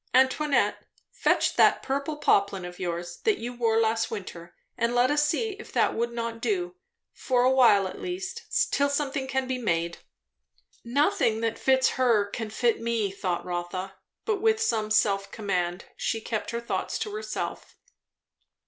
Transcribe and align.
"Antoinette, 0.15 0.83
fetch 1.11 1.57
that 1.57 1.83
purple 1.83 2.17
poplin 2.17 2.65
of 2.65 2.79
yours, 2.79 3.17
that 3.23 3.37
you 3.37 3.53
wore 3.53 3.79
last 3.79 4.09
winter, 4.09 4.55
and 4.75 4.95
let 4.95 5.11
us 5.11 5.21
see 5.27 5.51
if 5.59 5.71
that 5.71 5.93
would 5.93 6.11
not 6.11 6.41
do, 6.41 6.75
for 7.13 7.43
a 7.43 7.51
while 7.51 7.87
at 7.87 8.01
least, 8.01 8.71
till 8.73 8.89
something 8.89 9.27
can 9.27 9.45
be 9.45 9.59
made." 9.59 9.99
Nothing 10.83 11.41
that 11.41 11.59
fits 11.59 11.89
her 11.89 12.25
can 12.25 12.49
fit 12.49 12.81
me, 12.81 13.11
thought 13.11 13.45
Rotha; 13.45 13.93
but 14.25 14.41
with 14.41 14.59
some 14.59 14.89
self 14.89 15.29
command 15.31 15.85
she 15.95 16.19
kept 16.19 16.49
her 16.49 16.59
thoughts 16.61 16.97
to 16.97 17.11
herself. 17.13 17.75